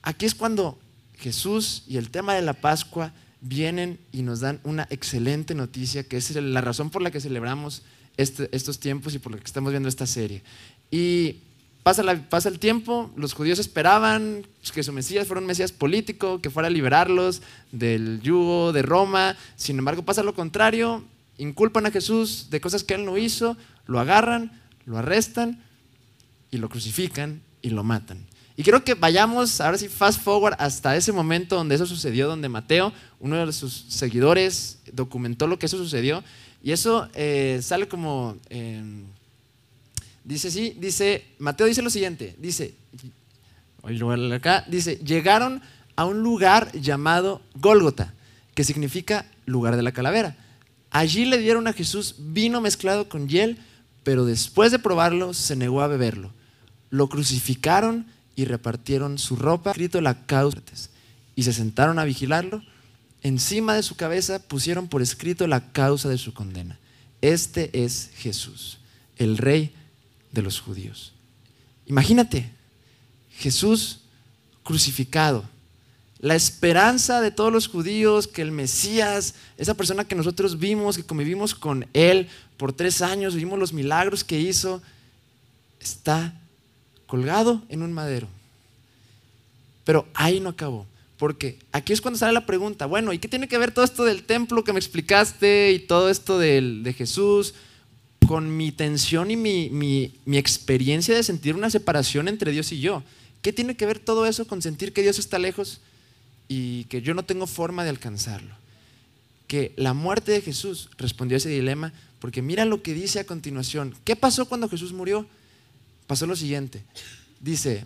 aquí 0.02 0.26
es 0.26 0.36
cuando 0.36 0.78
Jesús 1.18 1.84
y 1.88 1.98
el 1.98 2.10
tema 2.10 2.36
de 2.36 2.42
la 2.42 2.54
Pascua 2.54 3.14
vienen 3.42 4.00
y 4.12 4.22
nos 4.22 4.40
dan 4.40 4.60
una 4.64 4.88
excelente 4.90 5.56
noticia, 5.56 6.04
que 6.04 6.18
es 6.18 6.36
la 6.36 6.62
razón 6.62 6.90
por 6.90 7.02
la 7.02 7.12
que 7.12 7.20
celebramos 7.20 7.82
este, 8.18 8.50
estos 8.56 8.80
tiempos 8.80 9.16
y 9.16 9.20
por 9.20 9.32
lo 9.32 9.38
que 9.38 9.46
estamos 9.46 9.72
viendo 9.72 9.90
esta 9.90 10.06
serie. 10.06 10.44
Y 10.92 11.38
pasa, 11.84 12.04
pasa 12.30 12.50
el 12.50 12.60
tiempo, 12.60 13.12
los 13.16 13.34
judíos 13.34 13.60
esperaban 13.60 14.46
que 14.74 14.84
su 14.84 14.94
Mesías 14.94 15.28
fuera 15.28 15.42
un 15.42 15.48
Mesías 15.48 15.72
político, 15.72 16.42
que 16.42 16.50
fuera 16.50 16.68
a 16.68 16.72
liberarlos 16.72 17.42
del 17.72 18.22
yugo 18.22 18.72
de 18.74 18.82
Roma. 18.82 19.36
Sin 19.56 19.80
embargo, 19.80 20.04
pasa 20.04 20.24
lo 20.24 20.36
contrario, 20.36 21.04
inculpan 21.38 21.86
a 21.86 21.92
Jesús 21.92 22.48
de 22.50 22.62
cosas 22.62 22.84
que 22.84 22.94
él 22.94 23.06
no 23.06 23.18
hizo, 23.18 23.58
lo 23.86 24.00
agarran, 24.00 24.62
lo 24.86 24.98
arrestan 24.98 25.64
y 26.52 26.58
lo 26.58 26.70
crucifican 26.70 27.42
y 27.62 27.70
lo 27.70 27.84
matan. 27.84 28.26
Y 28.58 28.64
quiero 28.64 28.84
que 28.84 28.94
vayamos, 28.94 29.60
ahora 29.62 29.78
sí, 29.78 29.88
fast 29.88 30.22
forward 30.22 30.56
hasta 30.60 30.96
ese 30.96 31.12
momento 31.12 31.56
donde 31.56 31.76
eso 31.76 31.86
sucedió, 31.86 32.28
donde 32.28 32.50
Mateo, 32.50 32.94
uno 33.20 33.44
de 33.44 33.54
sus 33.54 33.86
seguidores, 33.90 34.80
documentó 34.92 35.48
lo 35.48 35.58
que 35.58 35.66
eso 35.66 35.78
sucedió. 35.78 36.24
Y 36.62 36.72
eso 36.72 37.10
eh, 37.16 37.60
sale 37.64 37.88
como, 37.88 38.38
dice 40.24 40.52
sí, 40.52 40.76
dice, 40.80 41.26
Mateo 41.40 41.68
dice 41.68 41.82
lo 41.82 41.90
siguiente, 41.90 42.36
dice, 42.40 42.76
acá, 44.34 44.66
dice, 44.68 44.98
llegaron 44.98 45.62
a 45.96 46.06
un 46.06 46.22
lugar 46.22 46.72
llamado 46.74 47.42
Gólgota, 47.56 48.14
que 48.54 48.64
significa 48.64 49.26
lugar 49.46 49.76
de 49.76 49.84
la 49.84 49.92
calavera. 49.92 50.36
Allí 50.90 51.26
le 51.26 51.38
dieron 51.38 51.68
a 51.68 51.74
Jesús 51.74 52.16
vino 52.20 52.62
mezclado 52.62 53.08
con 53.08 53.28
hiel, 53.28 53.58
pero 54.04 54.26
después 54.26 54.72
de 54.72 54.80
probarlo 54.80 55.34
se 55.34 55.56
negó 55.56 55.82
a 55.82 55.88
beberlo. 55.88 56.32
Lo 56.90 57.08
crucificaron 57.08 58.06
y 58.36 58.46
repartieron 58.46 59.18
su 59.18 59.36
ropa, 59.36 59.72
escrito 59.72 60.02
la 60.02 60.26
causa, 60.26 60.60
y 61.36 61.44
se 61.44 61.54
sentaron 61.54 62.00
a 62.00 62.04
vigilarlo 62.04 62.62
encima 63.24 63.76
de 63.76 63.84
su 63.84 63.96
cabeza 63.96 64.40
pusieron 64.40 64.88
por 64.88 65.02
escrito 65.02 65.48
la 65.48 65.72
causa 65.72 66.10
de 66.10 66.18
su 66.18 66.34
condena. 66.34 66.80
Este 67.22 67.84
es 67.84 68.12
Jesús, 68.16 68.80
el 69.18 69.38
rey 69.38 69.74
de 70.32 70.42
los 70.42 70.60
judíos. 70.60 71.14
Imagínate, 71.86 72.50
Jesús 73.38 74.00
crucificado, 74.64 75.44
la 76.20 76.36
esperanza 76.36 77.20
de 77.20 77.32
todos 77.32 77.52
los 77.52 77.68
judíos, 77.68 78.28
que 78.28 78.44
el 78.44 78.52
Mesías, 78.52 79.34
esa 79.58 79.74
persona 79.74 80.06
que 80.06 80.16
nosotros 80.16 80.60
vimos, 80.60 80.96
que 80.96 81.04
convivimos 81.04 81.56
con 81.56 81.88
Él 81.94 82.30
por 82.58 82.74
tres 82.74 83.02
años, 83.02 83.36
vimos 83.36 83.58
los 83.58 83.74
milagros 83.74 84.24
que 84.24 84.40
hizo, 84.40 84.82
está 85.80 86.34
colgado 87.08 87.64
en 87.70 87.82
un 87.82 87.92
madero. 87.92 88.28
Pero 89.84 90.08
ahí 90.14 90.40
no 90.40 90.50
acabó. 90.50 90.86
Porque 91.18 91.60
aquí 91.72 91.92
es 91.92 92.02
cuando 92.02 92.20
sale 92.20 92.34
la 92.34 92.46
pregunta, 92.46 92.86
bueno, 92.86 93.14
¿y 93.14 93.20
qué 93.20 93.28
tiene 93.28 93.48
que 93.48 93.58
ver 93.58 93.72
todo 93.72 93.86
esto 93.86 94.04
del 94.04 94.24
templo 94.24 94.64
que 94.64 94.74
me 94.74 94.80
explicaste 94.80 95.72
y 95.72 95.80
todo 95.80 96.10
esto 96.10 96.38
de 96.38 96.96
Jesús 96.96 97.56
con 98.28 98.56
mi 98.56 98.72
tensión 98.72 99.32
y 99.32 99.36
mi, 99.36 99.70
mi, 99.70 100.38
experiencia 100.38 101.16
de 101.16 101.24
sentir 101.24 101.56
una 101.56 101.70
separación 101.70 102.28
entre 102.28 102.52
Dios 102.52 102.72
y 102.72 102.80
yo? 102.80 103.04
¿Qué 103.42 103.52
tiene 103.52 103.76
que 103.76 103.86
ver 103.86 104.00
todo 104.00 104.26
eso 104.26 104.48
con 104.48 104.62
sentir 104.62 104.94
que 104.94 105.02
Dios 105.02 105.20
está 105.20 105.40
lejos 105.40 105.82
y 106.48 106.86
que 106.86 107.02
yo 107.02 107.14
no 107.14 107.24
tengo 107.24 107.48
forma 107.48 107.84
de 107.84 107.90
alcanzarlo? 107.90 108.56
Que 109.48 109.74
la 109.76 109.94
muerte 109.94 110.32
de 110.32 110.42
Jesús 110.42 110.90
respondió 110.98 111.36
a 111.36 111.40
ese 111.40 111.50
dilema, 111.50 111.92
porque 112.20 112.42
mira 112.42 112.66
lo 112.66 112.84
que 112.84 112.94
dice 112.94 113.20
a 113.20 113.26
continuación. 113.26 113.96
¿Qué 114.04 114.16
pasó 114.16 114.46
cuando 114.46 114.70
Jesús 114.70 114.94
murió? 114.94 115.26
Pasó 116.08 116.26
lo 116.28 116.36
siguiente. 116.36 116.84
Dice, 117.40 117.86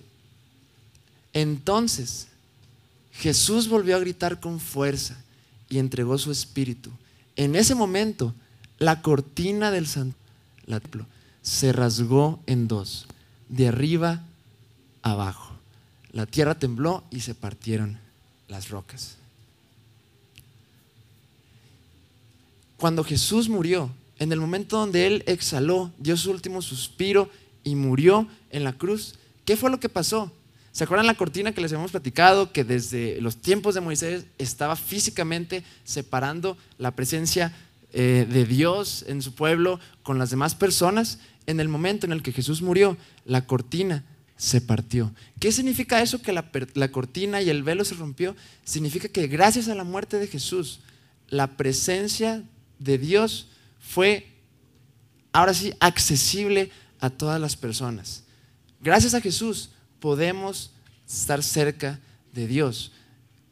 entonces 1.33 2.27
Jesús 3.13 3.67
volvió 3.67 3.95
a 3.95 3.99
gritar 3.99 4.39
con 4.39 4.59
fuerza 4.59 5.17
y 5.69 5.79
entregó 5.79 6.17
su 6.17 6.31
espíritu. 6.31 6.91
En 7.35 7.55
ese 7.55 7.75
momento, 7.75 8.33
la 8.77 9.01
cortina 9.01 9.71
del 9.71 9.87
templo 10.65 11.05
se 11.45 11.71
rasgó 11.71 12.39
en 12.47 12.67
dos, 12.67 13.05
de 13.49 13.67
arriba 13.67 14.23
abajo. 15.03 15.53
La 16.11 16.25
tierra 16.25 16.55
tembló 16.55 17.03
y 17.11 17.19
se 17.19 17.35
partieron 17.35 17.99
las 18.47 18.69
rocas. 18.69 19.17
Cuando 22.77 23.03
Jesús 23.03 23.47
murió, 23.47 23.91
en 24.17 24.31
el 24.31 24.39
momento 24.39 24.77
donde 24.77 25.05
Él 25.05 25.23
exhaló, 25.27 25.91
dio 25.99 26.17
su 26.17 26.31
último 26.31 26.63
suspiro 26.63 27.29
y 27.63 27.75
murió 27.75 28.27
en 28.49 28.63
la 28.63 28.73
cruz, 28.73 29.13
¿qué 29.45 29.55
fue 29.55 29.69
lo 29.69 29.79
que 29.79 29.87
pasó? 29.87 30.31
¿Se 30.71 30.83
acuerdan 30.83 31.05
la 31.05 31.15
cortina 31.15 31.53
que 31.53 31.61
les 31.61 31.71
hemos 31.71 31.91
platicado? 31.91 32.51
Que 32.51 32.63
desde 32.63 33.21
los 33.21 33.37
tiempos 33.37 33.75
de 33.75 33.81
Moisés 33.81 34.25
estaba 34.39 34.75
físicamente 34.75 35.63
separando 35.83 36.57
la 36.79 36.91
presencia 36.91 37.53
eh, 37.97 38.27
de 38.29 38.43
Dios 38.43 39.05
en 39.07 39.21
su 39.21 39.33
pueblo 39.35 39.79
con 40.03 40.19
las 40.19 40.29
demás 40.29 40.53
personas. 40.53 41.19
En 41.45 41.61
el 41.61 41.69
momento 41.69 42.05
en 42.05 42.11
el 42.11 42.21
que 42.21 42.33
Jesús 42.33 42.61
murió, 42.61 42.97
la 43.23 43.47
cortina 43.47 44.03
se 44.35 44.59
partió. 44.59 45.13
¿Qué 45.39 45.53
significa 45.53 46.01
eso 46.01 46.21
que 46.21 46.33
la, 46.33 46.51
la 46.73 46.91
cortina 46.91 47.41
y 47.41 47.49
el 47.49 47.63
velo 47.63 47.85
se 47.85 47.95
rompió? 47.95 48.35
Significa 48.65 49.07
que 49.07 49.27
gracias 49.27 49.69
a 49.69 49.75
la 49.75 49.85
muerte 49.85 50.19
de 50.19 50.27
Jesús, 50.27 50.81
la 51.29 51.55
presencia 51.55 52.43
de 52.79 52.97
Dios 52.97 53.47
fue 53.79 54.27
ahora 55.31 55.53
sí 55.53 55.73
accesible 55.79 56.71
a 56.99 57.09
todas 57.09 57.39
las 57.39 57.55
personas. 57.55 58.25
Gracias 58.81 59.13
a 59.13 59.21
Jesús 59.21 59.69
podemos 60.01 60.71
estar 61.07 61.41
cerca 61.41 62.01
de 62.33 62.45
Dios. 62.45 62.91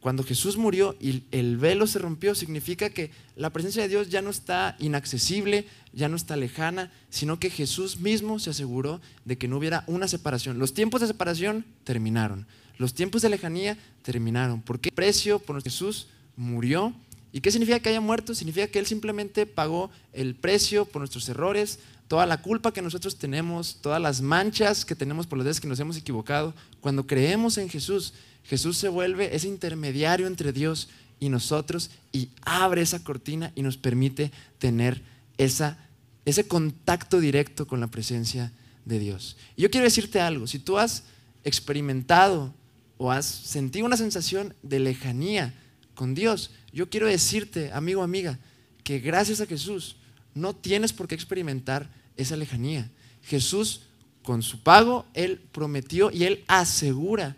Cuando 0.04 0.22
Jesús 0.22 0.58
murió 0.58 0.94
y 1.00 1.22
el 1.30 1.56
velo 1.56 1.86
se 1.86 1.98
rompió, 1.98 2.34
significa 2.34 2.90
que 2.90 3.10
la 3.36 3.48
presencia 3.48 3.80
de 3.80 3.88
Dios 3.88 4.10
ya 4.10 4.20
no 4.20 4.28
está 4.28 4.76
inaccesible, 4.78 5.64
ya 5.94 6.10
no 6.10 6.16
está 6.16 6.36
lejana, 6.36 6.92
sino 7.08 7.40
que 7.40 7.48
Jesús 7.48 7.98
mismo 8.00 8.38
se 8.38 8.50
aseguró 8.50 9.00
de 9.24 9.38
que 9.38 9.48
no 9.48 9.56
hubiera 9.56 9.82
una 9.86 10.06
separación. 10.06 10.58
Los 10.58 10.74
tiempos 10.74 11.00
de 11.00 11.06
separación 11.06 11.64
terminaron, 11.84 12.46
los 12.76 12.92
tiempos 12.92 13.22
de 13.22 13.30
lejanía 13.30 13.78
terminaron, 14.02 14.60
porque 14.60 14.90
el 14.90 14.94
precio 14.94 15.38
por 15.38 15.62
Jesús 15.62 16.08
murió. 16.36 16.92
¿Y 17.32 17.40
qué 17.40 17.50
significa 17.50 17.80
que 17.80 17.88
haya 17.88 18.02
muerto? 18.02 18.34
Significa 18.34 18.66
que 18.66 18.80
Él 18.80 18.86
simplemente 18.86 19.46
pagó 19.46 19.90
el 20.12 20.34
precio 20.34 20.84
por 20.84 21.00
nuestros 21.00 21.26
errores, 21.30 21.78
toda 22.08 22.26
la 22.26 22.42
culpa 22.42 22.72
que 22.72 22.82
nosotros 22.82 23.16
tenemos, 23.16 23.78
todas 23.80 24.00
las 24.00 24.20
manchas 24.20 24.84
que 24.84 24.94
tenemos 24.94 25.26
por 25.26 25.38
las 25.38 25.46
veces 25.46 25.60
que 25.60 25.68
nos 25.68 25.80
hemos 25.80 25.96
equivocado, 25.96 26.54
cuando 26.80 27.06
creemos 27.06 27.58
en 27.58 27.68
Jesús, 27.68 28.14
Jesús 28.44 28.76
se 28.76 28.88
vuelve 28.88 29.34
ese 29.34 29.48
intermediario 29.48 30.26
entre 30.26 30.52
Dios 30.52 30.88
y 31.18 31.28
nosotros 31.28 31.90
y 32.12 32.28
abre 32.42 32.82
esa 32.82 33.02
cortina 33.02 33.52
y 33.54 33.62
nos 33.62 33.76
permite 33.76 34.30
tener 34.58 35.02
esa, 35.38 35.78
ese 36.24 36.46
contacto 36.46 37.20
directo 37.20 37.66
con 37.66 37.80
la 37.80 37.86
presencia 37.86 38.52
de 38.84 38.98
Dios. 38.98 39.36
Y 39.56 39.62
yo 39.62 39.70
quiero 39.70 39.84
decirte 39.84 40.20
algo, 40.20 40.46
si 40.46 40.58
tú 40.58 40.78
has 40.78 41.04
experimentado 41.42 42.54
o 42.98 43.10
has 43.10 43.24
sentido 43.24 43.86
una 43.86 43.96
sensación 43.96 44.54
de 44.62 44.80
lejanía 44.80 45.54
con 45.94 46.14
Dios, 46.14 46.50
yo 46.72 46.90
quiero 46.90 47.06
decirte, 47.06 47.72
amigo, 47.72 48.02
amiga, 48.02 48.38
que 48.82 48.98
gracias 48.98 49.40
a 49.40 49.46
Jesús, 49.46 49.96
no 50.34 50.54
tienes 50.54 50.92
por 50.92 51.08
qué 51.08 51.14
experimentar 51.14 51.90
esa 52.16 52.36
lejanía. 52.36 52.90
Jesús, 53.22 53.82
con 54.22 54.42
su 54.42 54.62
pago, 54.62 55.06
Él 55.14 55.40
prometió 55.52 56.10
y 56.10 56.24
Él 56.24 56.44
asegura 56.46 57.36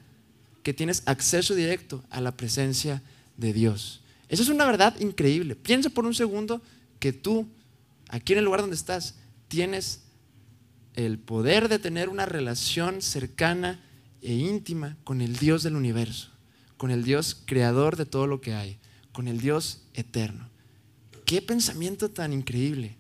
que 0.63 0.75
tienes 0.75 1.03
acceso 1.07 1.55
directo 1.55 2.03
a 2.11 2.21
la 2.21 2.37
presencia 2.37 3.03
de 3.37 3.53
Dios. 3.53 4.01
Eso 4.29 4.43
es 4.43 4.49
una 4.49 4.67
verdad 4.67 4.99
increíble. 4.99 5.55
Piensa 5.55 5.91
por 5.91 6.07
un 6.07 6.15
segundo 6.15 6.61
que 6.99 7.13
tú, 7.13 7.47
aquí 8.09 8.33
en 8.33 8.41
el 8.41 8.45
lugar 8.45 8.63
donde 8.63 8.77
estás, 8.77 9.15
tienes 9.49 10.03
el 10.95 11.19
poder 11.19 11.69
de 11.69 11.79
tener 11.79 12.09
una 12.09 12.27
relación 12.27 13.03
cercana 13.03 13.81
e 14.23 14.33
íntima 14.33 14.97
con 15.05 15.21
el 15.21 15.37
Dios 15.37 15.63
del 15.63 15.77
universo, 15.77 16.31
con 16.77 16.91
el 16.91 17.05
Dios 17.05 17.41
creador 17.45 17.97
de 17.97 18.07
todo 18.07 18.27
lo 18.27 18.41
que 18.41 18.55
hay, 18.55 18.79
con 19.13 19.29
el 19.29 19.41
Dios 19.41 19.83
eterno. 19.95 20.49
Qué 21.27 21.43
pensamiento 21.43 22.09
tan 22.11 22.33
increíble. 22.33 22.97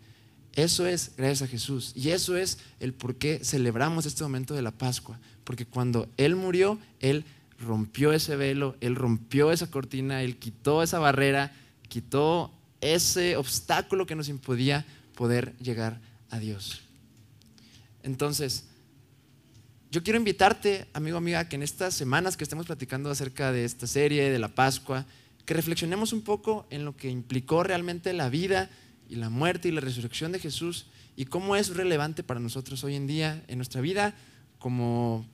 Eso 0.55 0.87
es 0.87 1.13
gracias 1.17 1.43
a 1.43 1.47
Jesús. 1.47 1.93
Y 1.95 2.11
eso 2.11 2.37
es 2.37 2.59
el 2.81 2.93
por 2.93 3.15
qué 3.15 3.41
celebramos 3.43 4.05
este 4.05 4.23
momento 4.23 4.55
de 4.55 4.63
la 4.63 4.73
Pascua. 4.73 5.19
Porque 5.45 5.65
cuando 5.65 6.09
Él 6.17 6.35
murió, 6.35 6.79
Él 7.01 7.25
rompió 7.59 8.13
ese 8.13 8.37
velo, 8.37 8.77
Él 8.81 8.97
rompió 8.97 9.53
esa 9.53 9.71
cortina, 9.71 10.23
Él 10.23 10.37
quitó 10.37 10.83
esa 10.83 10.99
barrera, 10.99 11.55
quitó 11.89 12.53
ese 12.81 13.37
obstáculo 13.37 14.07
que 14.07 14.17
nos 14.17 14.29
impedía 14.29 14.85
poder 15.15 15.57
llegar 15.59 16.01
a 16.31 16.39
Dios. 16.39 16.83
Entonces, 18.03 18.65
yo 19.91 20.03
quiero 20.03 20.19
invitarte, 20.19 20.87
amigo, 20.93 21.17
amiga, 21.17 21.49
que 21.49 21.57
en 21.57 21.63
estas 21.63 21.95
semanas 21.95 22.37
que 22.37 22.45
estemos 22.45 22.67
platicando 22.67 23.11
acerca 23.11 23.53
de 23.53 23.65
esta 23.65 23.87
serie, 23.87 24.31
de 24.31 24.39
la 24.39 24.49
Pascua, 24.49 25.07
que 25.47 25.55
reflexionemos 25.55 26.13
un 26.13 26.23
poco 26.23 26.67
en 26.71 26.85
lo 26.85 26.97
que 26.97 27.09
implicó 27.09 27.63
realmente 27.63 28.13
la 28.13 28.29
vida 28.29 28.69
y 29.09 29.15
la 29.15 29.31
muerte 29.31 29.69
y 29.69 29.73
la 29.73 29.81
resurrección 29.81 30.33
de 30.33 30.41
Jesús 30.41 30.87
y 31.17 31.25
cómo 31.25 31.57
es 31.57 31.75
relevante 31.75 32.23
para 32.23 32.41
nosotros 32.41 32.85
hoy 32.85 32.97
en 32.97 33.07
día 33.07 33.43
en 33.49 33.59
nuestra 33.59 33.81
vida 33.81 34.15
como 34.59 35.27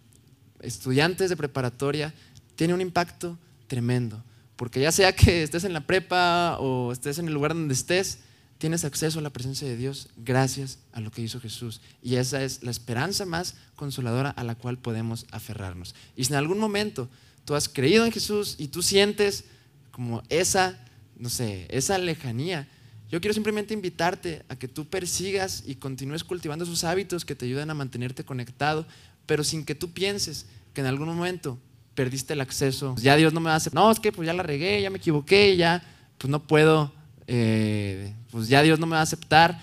estudiantes 0.60 1.30
de 1.30 1.36
preparatoria, 1.36 2.14
tiene 2.54 2.74
un 2.74 2.80
impacto 2.80 3.38
tremendo. 3.66 4.22
Porque 4.56 4.80
ya 4.80 4.92
sea 4.92 5.14
que 5.14 5.42
estés 5.42 5.64
en 5.64 5.72
la 5.72 5.86
prepa 5.86 6.56
o 6.60 6.92
estés 6.92 7.18
en 7.18 7.26
el 7.26 7.34
lugar 7.34 7.54
donde 7.54 7.74
estés, 7.74 8.20
tienes 8.58 8.84
acceso 8.84 9.18
a 9.18 9.22
la 9.22 9.30
presencia 9.30 9.66
de 9.66 9.76
Dios 9.76 10.08
gracias 10.16 10.78
a 10.92 11.00
lo 11.00 11.10
que 11.10 11.22
hizo 11.22 11.40
Jesús. 11.40 11.80
Y 12.00 12.16
esa 12.16 12.44
es 12.44 12.62
la 12.62 12.70
esperanza 12.70 13.26
más 13.26 13.56
consoladora 13.74 14.30
a 14.30 14.44
la 14.44 14.54
cual 14.54 14.78
podemos 14.78 15.26
aferrarnos. 15.32 15.94
Y 16.14 16.24
si 16.24 16.32
en 16.32 16.38
algún 16.38 16.58
momento 16.58 17.08
tú 17.44 17.54
has 17.54 17.68
creído 17.68 18.04
en 18.04 18.12
Jesús 18.12 18.54
y 18.58 18.68
tú 18.68 18.82
sientes 18.82 19.46
como 19.92 20.22
esa, 20.28 20.78
no 21.16 21.28
sé, 21.28 21.66
esa 21.70 21.98
lejanía, 21.98 22.66
yo 23.12 23.20
quiero 23.20 23.34
simplemente 23.34 23.74
invitarte 23.74 24.42
a 24.48 24.56
que 24.56 24.68
tú 24.68 24.86
persigas 24.86 25.64
y 25.66 25.74
continúes 25.74 26.24
cultivando 26.24 26.64
esos 26.64 26.82
hábitos 26.82 27.26
que 27.26 27.34
te 27.34 27.44
ayudan 27.44 27.68
a 27.68 27.74
mantenerte 27.74 28.24
conectado, 28.24 28.86
pero 29.26 29.44
sin 29.44 29.64
que 29.66 29.74
tú 29.74 29.92
pienses 29.92 30.46
que 30.72 30.80
en 30.80 30.86
algún 30.86 31.08
momento 31.08 31.58
perdiste 31.94 32.32
el 32.32 32.40
acceso. 32.40 32.94
Ya 32.98 33.16
Dios 33.16 33.34
no 33.34 33.40
me 33.40 33.50
hacer, 33.50 33.74
no, 33.74 33.90
es 33.90 34.00
que 34.00 34.12
pues 34.12 34.26
ya 34.26 34.32
la 34.32 34.42
regué, 34.42 34.80
ya 34.80 34.88
me 34.88 34.96
equivoqué, 34.96 35.56
ya 35.58 35.82
pues 36.16 36.30
no 36.30 36.42
puedo, 36.46 36.90
eh, 37.26 38.14
pues 38.30 38.48
ya 38.48 38.62
Dios 38.62 38.78
no 38.78 38.86
me 38.86 38.94
va 38.94 39.00
a 39.00 39.02
aceptar. 39.02 39.60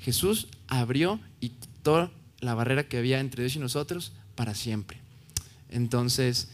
Jesús 0.00 0.46
abrió 0.68 1.18
y 1.40 1.48
quitó 1.48 2.12
la 2.40 2.54
barrera 2.54 2.88
que 2.88 2.98
había 2.98 3.18
entre 3.18 3.42
Dios 3.42 3.56
y 3.56 3.58
nosotros 3.58 4.12
para 4.36 4.54
siempre. 4.54 5.00
Entonces, 5.68 6.48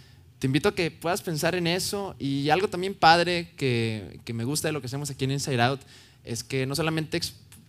te 0.44 0.46
invito 0.46 0.68
a 0.68 0.74
que 0.74 0.90
puedas 0.90 1.22
pensar 1.22 1.54
en 1.54 1.66
eso 1.66 2.14
y 2.18 2.50
algo 2.50 2.68
también 2.68 2.92
padre 2.92 3.48
que, 3.56 4.20
que 4.26 4.34
me 4.34 4.44
gusta 4.44 4.68
de 4.68 4.72
lo 4.72 4.82
que 4.82 4.88
hacemos 4.88 5.08
aquí 5.08 5.24
en 5.24 5.30
Inside 5.30 5.62
Out 5.62 5.80
es 6.22 6.44
que 6.44 6.66
no 6.66 6.74
solamente 6.76 7.18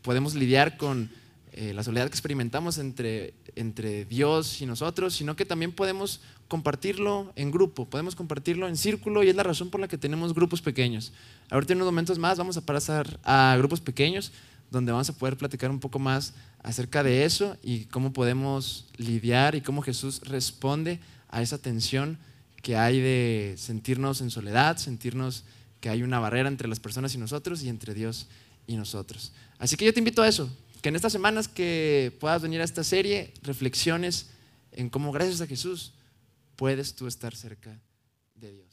podemos 0.02 0.36
lidiar 0.36 0.76
con 0.76 1.10
eh, 1.54 1.72
la 1.74 1.84
soledad 1.86 2.08
que 2.08 2.12
experimentamos 2.12 2.78
entre, 2.78 3.34
entre 3.56 4.04
Dios 4.04 4.62
y 4.62 4.66
nosotros, 4.66 5.14
sino 5.14 5.38
que 5.38 5.46
también 5.46 5.72
podemos 5.72 6.20
compartirlo 6.50 7.32
en 7.38 7.50
grupo, 7.50 7.86
podemos 7.86 8.14
compartirlo 8.14 8.68
en 8.68 8.76
círculo 8.76 9.24
y 9.24 9.30
es 9.30 9.38
la 9.38 9.44
razón 9.44 9.70
por 9.70 9.80
la 9.80 9.88
que 9.88 9.98
tenemos 9.98 10.34
grupos 10.34 10.62
pequeños. 10.62 11.14
Ahorita 11.52 11.72
en 11.72 11.78
unos 11.78 11.94
momentos 11.94 12.20
más 12.20 12.38
vamos 12.38 12.58
a 12.58 12.66
pasar 12.66 13.22
a 13.24 13.56
grupos 13.58 13.80
pequeños 13.80 14.34
donde 14.70 14.92
vamos 14.92 15.10
a 15.10 15.14
poder 15.14 15.38
platicar 15.38 15.72
un 15.72 15.80
poco 15.80 15.98
más 15.98 16.34
acerca 16.62 17.04
de 17.04 17.24
eso 17.24 17.56
y 17.64 17.86
cómo 17.86 18.12
podemos 18.12 18.88
lidiar 18.98 19.56
y 19.56 19.62
cómo 19.62 19.82
Jesús 19.82 20.20
responde 20.26 21.00
a 21.30 21.42
esa 21.42 21.58
tensión 21.58 22.18
que 22.66 22.76
hay 22.76 23.00
de 23.00 23.54
sentirnos 23.60 24.22
en 24.22 24.32
soledad, 24.32 24.78
sentirnos 24.78 25.44
que 25.80 25.90
hay 25.90 26.02
una 26.02 26.18
barrera 26.18 26.50
entre 26.50 26.68
las 26.68 26.80
personas 26.80 27.14
y 27.14 27.20
nosotros 27.20 27.62
y 27.62 27.70
entre 27.70 27.94
Dios 27.94 28.26
y 28.66 28.76
nosotros. 28.76 29.34
Así 29.60 29.78
que 29.78 29.86
yo 29.86 29.94
te 29.94 30.00
invito 30.00 30.24
a 30.24 30.28
eso, 30.28 30.50
que 30.82 30.90
en 30.90 30.96
estas 30.96 31.12
semanas 31.12 31.48
que 31.48 32.18
puedas 32.20 32.42
venir 32.42 32.62
a 32.62 32.64
esta 32.64 32.84
serie, 32.84 33.36
reflexiones 33.44 34.32
en 34.72 34.90
cómo 34.90 35.12
gracias 35.12 35.42
a 35.42 35.46
Jesús 35.46 35.94
puedes 36.56 36.96
tú 36.96 37.06
estar 37.06 37.36
cerca 37.36 37.80
de 38.34 38.54
Dios. 38.54 38.65